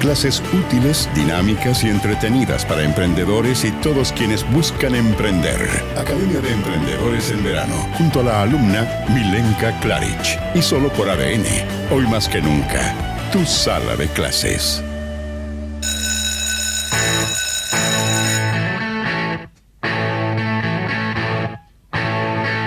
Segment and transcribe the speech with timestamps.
[0.00, 5.60] Clases útiles, dinámicas y entretenidas para emprendedores y todos quienes buscan emprender.
[5.94, 10.40] Academia de Emprendedores en Verano, junto a la alumna Milenka Klaric.
[10.54, 11.44] Y solo por ADN,
[11.92, 12.94] hoy más que nunca,
[13.30, 14.82] tu sala de clases.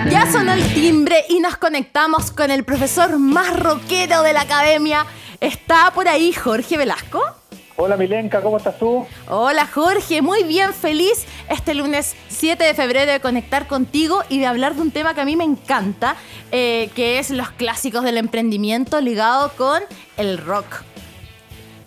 [0.08, 5.04] Ya sonó el timbre y nos conectamos con el profesor más rockero de la academia.
[5.40, 7.22] ¿Está por ahí Jorge Velasco?
[7.76, 9.04] Hola Milenka, ¿cómo estás tú?
[9.28, 14.46] Hola Jorge, muy bien, feliz este lunes 7 de febrero de conectar contigo y de
[14.46, 16.14] hablar de un tema que a mí me encanta,
[16.52, 19.82] eh, que es los clásicos del emprendimiento ligado con
[20.16, 20.66] el rock.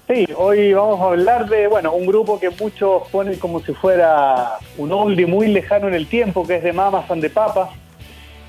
[0.10, 4.58] Sí, hoy vamos a hablar de, bueno, un grupo que muchos ponen como si fuera
[4.78, 7.70] un oldie muy lejano en el tiempo, que es de Mamas and the Papas.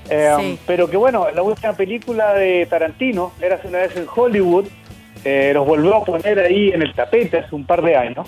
[0.09, 0.59] Eh, Sí.
[0.65, 4.65] Pero que bueno, la última película de Tarantino, era hace una vez en Hollywood,
[5.25, 8.27] eh, los volvió a poner ahí en el tapete hace un par de años.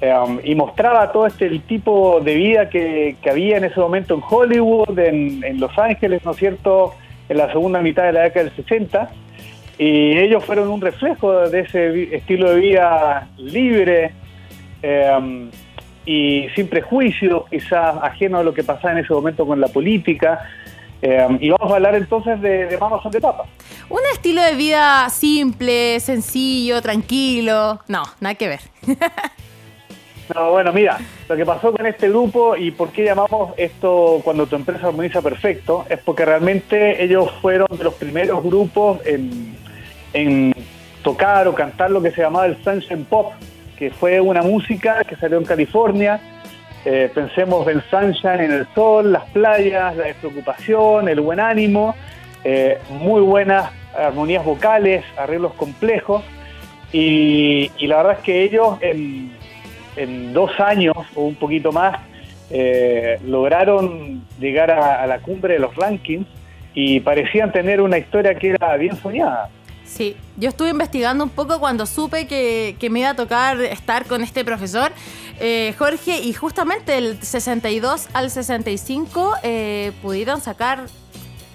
[0.00, 4.22] eh, y mostraba todo este el tipo de vida que, había en ese momento en
[4.28, 6.94] Hollywood, en, Los Ángeles, ¿no es cierto?,
[7.28, 9.10] en la segunda mitad de la década del 60.
[9.78, 14.12] Y ellos fueron un reflejo de ese estilo de vida libre
[14.82, 15.48] eh,
[16.04, 20.40] y sin prejuicios, quizás ajeno a lo que pasaba en ese momento con la política.
[21.00, 23.44] Eh, y vamos a hablar entonces de, de son de Papa.
[23.88, 27.80] Un estilo de vida simple, sencillo, tranquilo.
[27.88, 28.60] No, nada que ver.
[30.34, 34.46] No, bueno, mira, lo que pasó con este grupo y por qué llamamos esto cuando
[34.46, 39.56] tu empresa armoniza perfecto es porque realmente ellos fueron de los primeros grupos en,
[40.12, 40.54] en
[41.02, 43.32] tocar o cantar lo que se llamaba el Sunshine Pop,
[43.78, 46.20] que fue una música que salió en California.
[46.84, 51.94] Eh, pensemos en Sunshine, en el sol, las playas, la despreocupación, el buen ánimo,
[52.44, 56.22] eh, muy buenas armonías vocales, arreglos complejos.
[56.92, 59.36] Y, la verdad es que ellos en,
[60.32, 61.98] dos años o un poquito más
[62.50, 66.26] eh, lograron llegar a, la cumbre de los rankings
[66.72, 69.50] y parecían tener una historia que era bien soñada.
[69.84, 74.22] Sí, yo estuve investigando un poco cuando supe que me iba a tocar estar con
[74.22, 74.92] este profesor,
[75.40, 80.86] eh, Jorge, y justamente del 62 al 65 eh, pudieron sacar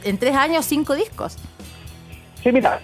[0.04, 1.38] en tres años cinco discos.
[2.42, 2.80] Sí, mira,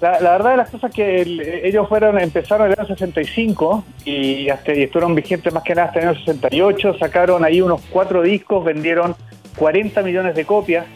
[0.00, 4.48] la, verdad de las cosas que el- ellos fueron, empezaron en el año 65 y,
[4.48, 8.22] hasta, y estuvieron vigentes más que nada hasta el año 68, sacaron ahí unos cuatro
[8.22, 9.16] discos, vendieron
[9.56, 10.86] 40 millones de copias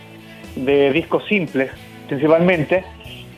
[0.56, 1.70] de discos simples,
[2.08, 2.84] principalmente.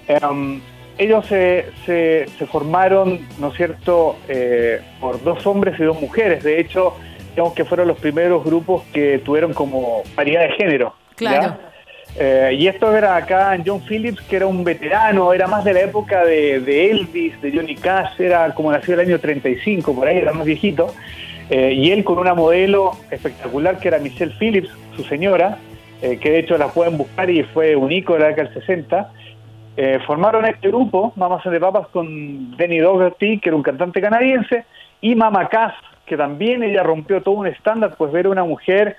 [0.09, 0.61] Em,
[1.01, 6.45] ellos se, se- se formaron, ¿no es cierto?, eh, por dos hombres y dos mujeres.
[6.45, 6.95] De hecho,
[7.31, 10.95] digamos que fueron los primeros grupos que tuvieron como paridad de género.
[11.17, 11.57] Claro.
[12.19, 15.73] Eh, y esto era acá en John Phillips, que era un veterano, era más de
[15.75, 20.09] la época de, de Elvis, de Johnny Cash, era como nació el año 35, por
[20.09, 20.93] ahí era más viejito.
[21.49, 25.59] Eh, y él con una modelo espectacular que era Michelle Phillips, su señora,
[26.01, 29.13] que de hecho la pueden buscar y fue un ícono de la década del 60.
[29.77, 34.65] Eh, formaron este grupo, Mamas the Papas, con Denny Dougherty, que era un cantante canadiense,
[35.01, 35.75] y Mama Cass,
[36.07, 38.97] que también ella rompió todo un estándar, pues ver una mujer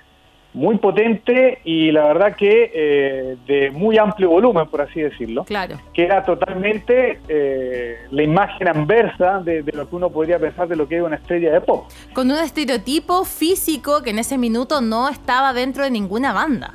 [0.54, 5.76] muy potente y la verdad que eh, de muy amplio volumen, por así decirlo, Claro.
[5.94, 10.76] que era totalmente eh, la imagen anversa de, de lo que uno podría pensar de
[10.76, 11.86] lo que es una estrella de pop.
[12.12, 16.72] Con un estereotipo físico que en ese minuto no estaba dentro de ninguna banda.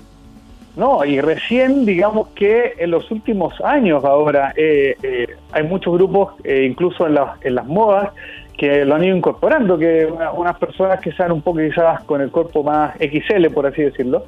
[0.78, 6.36] No, y recién, digamos que en los últimos años ahora eh, eh, hay muchos grupos,
[6.44, 8.12] eh, incluso en las, en las modas,
[8.60, 12.22] que lo han ido incorporando, que una- unas personas que sean un poco quizás con
[12.22, 14.26] el cuerpo más XL, por así decirlo.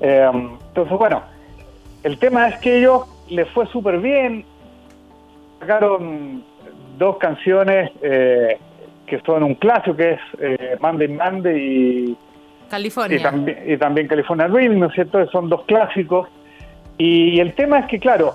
[0.00, 1.22] Entonces, bueno,
[2.04, 4.44] el tema es que ellos les fue súper bien,
[5.60, 6.44] sacaron
[6.98, 12.16] dos canciones que son un clásico, que es eh, Monday Monday y
[12.68, 13.18] California.
[13.18, 15.26] y también, y también California Dreaming, ¿no es cierto?
[15.30, 16.28] Son dos clásicos.
[16.96, 18.34] Y el tema es que, claro,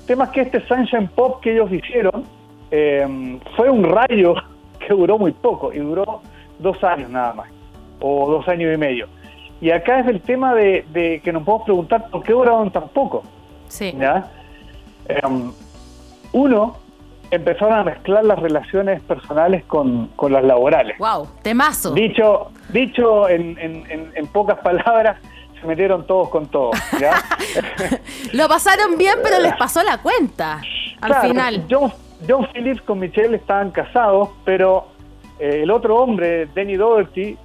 [0.00, 2.24] el tema es que este Sunshine Pop que ellos hicieron
[2.70, 4.34] eh, fue un rayo
[4.78, 6.22] que duró muy poco, y duró
[6.58, 7.48] dos años nada más,
[8.00, 9.06] o dos años y medio.
[9.60, 12.88] Y acá es el tema de, de que nos podemos preguntar por qué duraron tan
[12.88, 13.22] poco.
[13.68, 13.94] Sí.
[13.98, 14.28] ¿ya?
[15.08, 15.52] Em,
[16.32, 16.76] uno,
[17.32, 20.98] empezaron a mezclar las relaciones personales con, las laborales.
[20.98, 21.26] ¡Wow!
[21.42, 21.92] Temazo.
[21.92, 25.16] Dicho, dicho en, en, pocas palabras,
[25.58, 26.76] se metieron todos con todos.
[28.32, 30.60] Lo pasaron bien, pero les pasó la cuenta
[31.00, 31.64] al final.
[31.70, 31.90] John,
[32.28, 34.88] John Phillips con Michelle estaban casados, pero
[35.38, 37.38] eh, el otro hombre, Danny Doherty,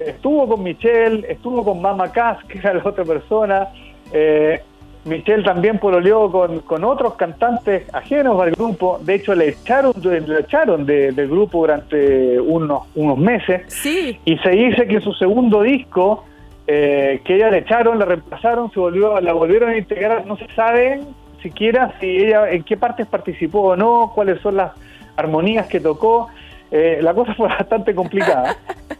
[0.00, 3.68] estuvo con Michelle, estuvo con Mama Cass, que era la otra persona.
[4.12, 4.60] Eh,
[5.04, 8.98] Michelle también pololeó con, con otros cantantes ajenos al grupo.
[9.02, 13.62] De hecho, le echaron, le echaron del grupo durante unos, unos meses.
[13.68, 14.18] Sí.
[14.24, 16.24] Y se dice que su segundo disco,
[16.66, 20.26] eh, que ella le echaron, la reemplazaron, se volvió, la volvieron a integrar.
[20.26, 21.00] No se sabe
[21.42, 24.72] siquiera si ella, en qué partes participó o no, cuáles son las
[25.16, 26.28] armonías que tocó.
[26.70, 28.56] Eh, la cosa fue bastante complicada.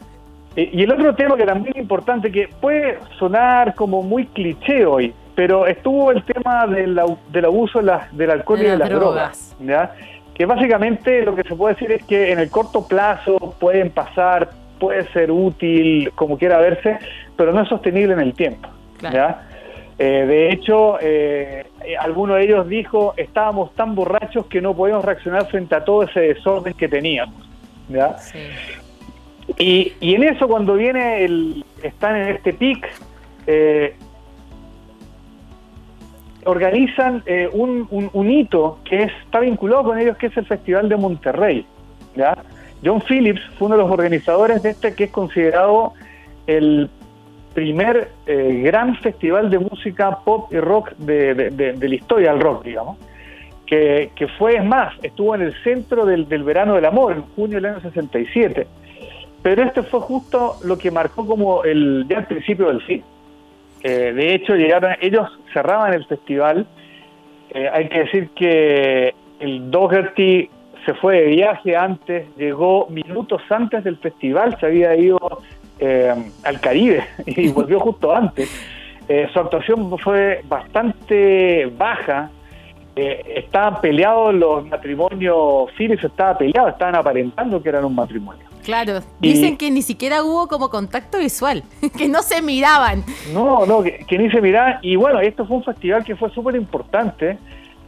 [0.57, 5.15] y el otro tema que también es importante, que puede sonar como muy cliché hoy,
[5.35, 7.01] pero estuvo el tema del,
[7.31, 9.57] del abuso de del alcohol y de las drogas,
[10.35, 14.51] que básicamente lo que se puede decir es que en el corto plazo pueden pasar,
[14.79, 16.99] puede ser útil, como quiera verse,
[17.37, 18.69] pero no es sostenible en el tiempo.
[19.97, 21.67] Eh, de hecho, eh,
[22.01, 26.21] alguno de ellos dijo, estábamos tan borrachos que no podíamos reaccionar frente a todo ese
[26.21, 27.49] desorden que teníamos.
[29.59, 32.89] Y, y, en eso cuando viene el, están en este pic,
[33.47, 33.95] eh,
[36.47, 40.97] organizan eh, un, un, hito que está vinculado con ellos, que es el Festival de
[40.97, 41.67] Monterrey.
[42.85, 45.95] John Phillips fue uno de los organizadores de este, que es considerado
[46.47, 46.89] el
[47.55, 52.99] primer eh, gran festival de música pop y rock de, la historia del rock, digamos.
[53.67, 57.23] Que, que, fue, es más, estuvo en el centro del, del verano del amor, en
[57.35, 58.67] junio del año 67.
[59.43, 63.03] Pero este fue justo lo que marcó como el, ya el principio del fin.
[63.85, 66.67] Eh, de hecho, llegaron, ellos cerraban el festival.
[67.51, 70.49] Eh, hay que decir que el Doherty
[70.87, 75.19] se fue de viaje antes, llegó minutos antes del festival, se había ido
[75.79, 76.15] eh,
[76.45, 78.51] al Caribe y volvió justo antes.
[79.33, 82.31] su actuación fue bastante baja.
[82.97, 88.54] estaban peleados los matrimonios, Phillips estaba peleado, estaban aparentando que eran un matrimonio.
[88.65, 91.63] Claro, dicen que ni siquiera hubo como contacto visual,
[91.99, 93.05] que no se miraban.
[93.33, 94.79] No, no, que, ni se miraban.
[94.81, 97.39] Y bueno, esto fue un festival que fue súper importante.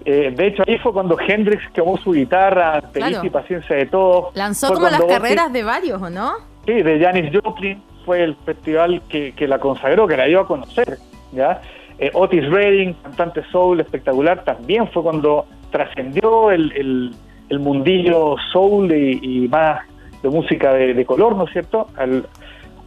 [0.05, 4.37] Eh, de hecho, ahí fue cuando Hendrix quemó su guitarra, feliz y paciencia de todos.
[4.37, 6.35] Lanzó como las carreras de varios, ¿o no?
[6.67, 10.99] Sí, de Janis Joplin fue el festival que, la consagró, que la dio a conocer.
[11.33, 11.63] ¿ya?
[11.99, 17.15] Eh, Otis Redding, cantante soul espectacular, también fue cuando trascendió el,
[17.49, 19.81] el, mundillo soul y más
[20.27, 22.27] de música de, color, ¿no es cierto?, al,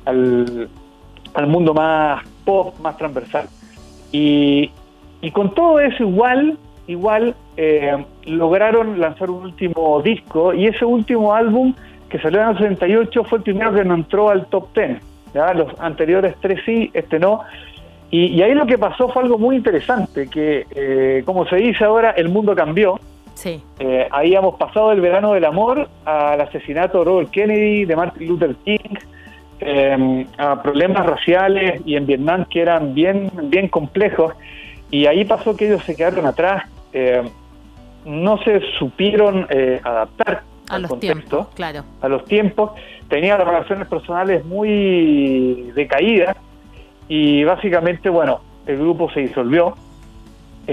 [0.06, 3.48] al, mundo más pop, más transversal.
[4.12, 4.72] Y,
[5.22, 6.58] y con todo eso igual,
[6.88, 11.74] igual eh, lograron lanzar un último disco y ese último álbum
[12.10, 15.02] que salió en el 68 fue el primero que no entró al top 10.
[15.34, 15.54] ¿ya?
[15.54, 17.42] Los anteriores tres sí, este no.
[18.12, 22.10] Y, ahí lo que pasó fue algo muy interesante, que eh, como se dice ahora,
[22.12, 23.00] el mundo cambió
[23.40, 23.64] Sí.
[23.80, 28.28] Eh, ahí hemos pasado del verano del amor al asesinato de Robert Kennedy, de Martin
[28.28, 28.98] Luther King,
[29.62, 34.34] em, a problemas raciales y en Vietnam que eran bien, bien complejos.
[34.92, 37.30] Y ahí pasó que ellos se quedaron atrás, em,
[38.04, 41.86] no se supieron eh, adaptar a los tiempos, claro.
[42.02, 42.72] A los tiempos,
[43.08, 46.36] tenían relaciones personales muy decaídas
[47.08, 49.76] y básicamente, bueno, el grupo se disolvió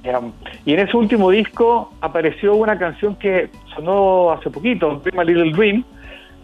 [0.02, 0.32] eh,
[0.64, 5.52] y en ese último disco apareció una canción que sonó hace poquito, Dream a Little
[5.52, 5.84] Dream,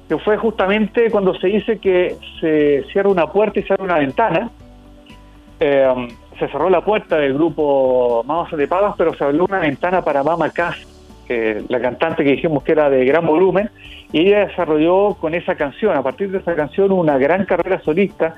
[0.09, 3.99] que fue justamente cuando se dice que se cierra una puerta y se abre una
[3.99, 4.51] ventana.
[5.61, 10.03] Eh, se cerró la puerta del grupo Mamas de Pagas, pero se abrió una ventana
[10.03, 10.77] para Mama Cass,
[11.69, 13.71] la cantante que dijimos que era de gran volumen,
[14.13, 18.35] y ella desarrolló con esa canción, a partir de esa canción, una gran carrera solista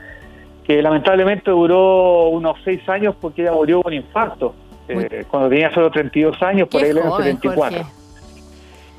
[0.65, 4.55] que lamentablemente duró unos seis años porque ella murió con infarto.
[4.89, 7.87] Eh, cuando tenía solo 32 años, por ahí en el 74.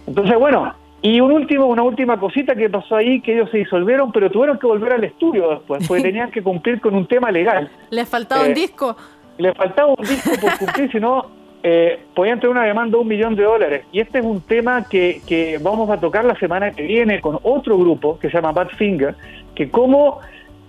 [0.07, 4.11] Entonces, bueno, y un último, una última cosita que pasó ahí, que ellos se disolvieron,
[4.11, 7.69] pero tuvieron que volver al estudio después, porque tenían que cumplir con un tema legal.
[7.91, 8.95] ¿Les faltaba un eh, disco?
[9.37, 11.27] Les faltaba un disco por cumplir, si no,
[11.61, 13.85] eh, podían tener una demanda de un millón de dólares.
[13.91, 17.39] Y este es un tema que, que vamos a tocar la semana que viene con
[17.43, 19.15] otro grupo que se llama Badfinger,
[19.53, 20.21] que como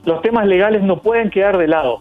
[0.05, 2.01] los temas legales no pueden quedar de lado.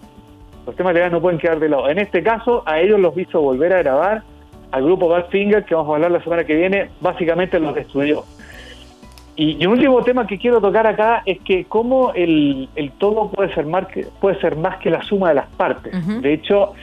[0.66, 1.90] Los temas legales no pueden quedar de lado.
[1.90, 4.24] En este caso, a ellos los hizo volver a grabar.
[4.72, 8.24] Al grupo Badfinger, que vamos a hablar la semana que viene, básicamente los destruyó.
[9.38, 13.66] Y, un último tema que quiero tocar acá es que cómo el, todo puede ser,
[13.66, 15.94] más que, puede ser más que la suma de las partes.
[16.22, 16.74] De hecho,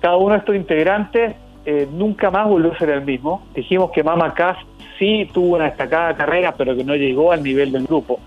[0.00, 1.34] cada uno de estos integrantes
[1.64, 3.46] eh, nunca más volvió a ser el mismo.
[3.54, 4.58] Dijimos que Mama Cass
[4.98, 8.20] sí tuvo una destacada carrera, pero que no llegó al nivel del grupo.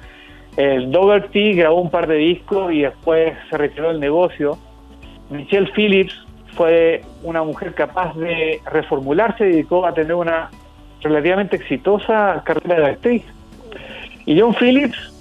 [0.57, 4.57] El Dougherty grabó un par de discos y después se retiró del negocio.
[5.29, 6.15] Michelle Phillips
[6.55, 10.49] fue una mujer capaz de reformularse y dedicó a tener una
[11.01, 13.23] relativamente exitosa carrera de actriz.
[14.25, 15.13] Y John Phillips,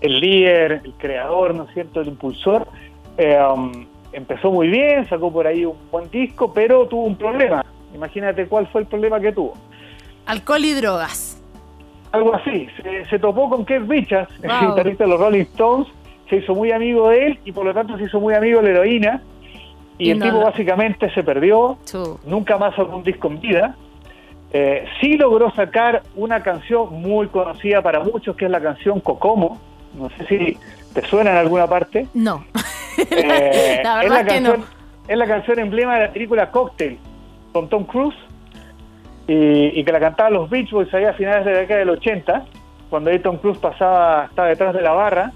[0.00, 2.66] el líder, el creador, ¿no es cierto?, el impulsor,
[3.18, 7.64] eh, um, empezó muy bien, sacó por ahí un buen disco, pero tuvo un problema.
[7.94, 9.54] Imagínate cuál fue el problema que tuvo.
[10.26, 11.42] Alcohol y drogas.
[12.12, 12.68] Algo así.
[13.08, 15.88] Se, topó con Keith Richards, el guitarrista de los Rolling Stones,
[16.28, 18.64] se hizo muy amigo de él y por lo tanto se hizo muy amigo de
[18.64, 19.22] la heroína.
[19.98, 21.78] Y, el tipo básicamente se perdió,
[22.24, 23.76] nunca más sacó un disco en vida.
[24.52, 29.60] Eh, sí logró sacar una canción muy conocida para muchos, que es la canción Cocomo.
[29.94, 30.58] No sé si
[30.92, 32.06] te suena en alguna parte.
[32.14, 32.44] No.
[33.10, 34.64] Eh, la verdad es la canción,
[35.08, 36.98] Es la canción emblema de la película Cocktail
[37.52, 38.16] con Tom Cruise
[39.26, 42.44] y, que la cantaban los Beach Boys ahí a finales de la década del 80,
[42.90, 45.32] cuando ahí Tom Cruise pasaba, estaba detrás de la barra.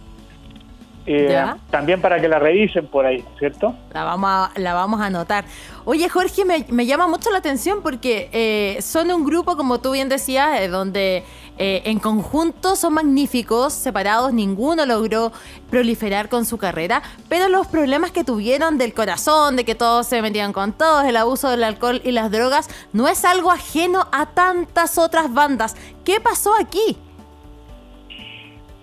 [1.07, 3.75] Eh, también para que la revisen por ahí, ¿cierto?
[3.93, 5.45] La vamos a, la vamos a anotar.
[5.85, 10.09] Oye, Jorge, me, llama mucho la atención porque eh, son un grupo, como tú bien
[10.09, 11.23] decías, eh, donde
[11.59, 15.31] eh, en conjunto son magníficos, separados ninguno logró
[15.71, 20.21] proliferar con su carrera, pero los problemas que tuvieron del corazón, de que todos se
[20.23, 24.27] metían con todos, el abuso del alcohol y las drogas, no es algo ajeno a
[24.27, 25.77] tantas otras bandas.
[26.05, 26.99] ¿Qué pasó aquí?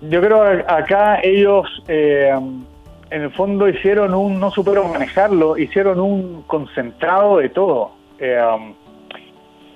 [0.09, 1.67] Yo creo que acá ellos
[3.13, 7.91] en el fondo hicieron un, no supieron manejarlo, hicieron un concentrado de todo.
[8.17, 8.73] Eh, um,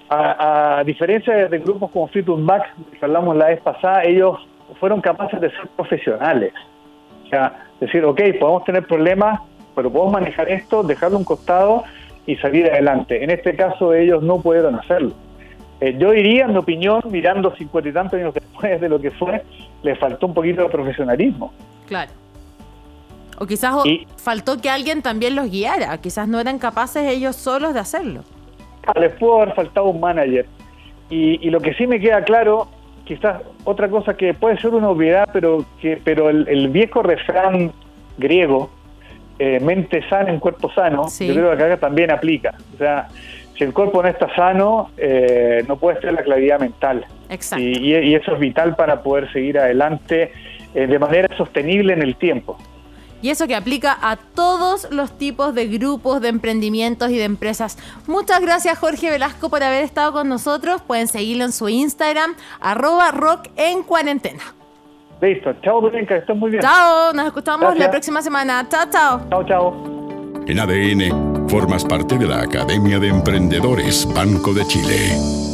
[0.10, 4.39] a, diferencia de grupos como Fleetwood Mac, que hablamos la vez pasada, ellos
[4.79, 6.51] fueron capaces de ser profesionales.
[7.25, 9.39] O sea, decir, ok, podemos tener problemas,
[9.75, 11.84] pero podemos manejar esto, dejarlo a un costado
[12.25, 13.24] y salir adelante.
[13.24, 15.12] En este caso ellos no pudieron hacerlo.
[15.79, 19.12] Eh, yo diría, en mi opinión, mirando cincuenta y tantos años después de lo que
[19.12, 19.44] fue,
[19.84, 21.54] le faltó un poquito de profesionalismo.
[21.88, 22.12] Claro.
[23.40, 23.76] O quizás
[24.18, 28.24] faltó que alguien también los guiara, quizás no eran capaces ellos solos de hacerlo.
[29.00, 30.46] Les pudo haber faltado un manager.
[31.10, 32.68] Y, lo que sí me queda claro,
[33.06, 37.72] quizás otra cosa que puede ser una obviedad, pero que pero el, viejo refrán
[38.18, 38.70] griego,
[39.40, 42.56] eh, mente sana en cuerpo sano, yo creo que acá también aplica.
[42.74, 43.08] O sea,
[43.56, 47.06] si el cuerpo no está sano, eh, no puede ser la claridad mental.
[47.29, 47.63] Exacto.
[47.63, 50.31] Y, eso es vital para poder seguir adelante
[50.74, 52.57] eh, de manera sostenible en el tiempo.
[53.22, 57.77] Y eso que aplica a todos los tipos de grupos, de emprendimientos y de empresas.
[58.05, 60.81] Muchas gracias Jorge Velasco por haber estado con nosotros.
[60.84, 64.43] Pueden seguirlo en su Instagram, arroba rock en cuarentena.
[65.19, 65.53] Listo.
[65.63, 66.62] Chao, Dominka, que muy bien.
[66.62, 68.67] Chao, nos escuchamos la próxima semana.
[68.69, 69.22] Chao, chao.
[69.29, 69.98] Chao, chao.
[70.46, 75.47] En ADN, formas parte de la Academia de Emprendedores Banco de Chile.